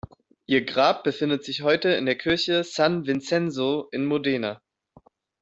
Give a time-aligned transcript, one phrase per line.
[0.47, 4.59] Ihr Grab befindet sich heute in der Kirche San Vincenzo in Modena.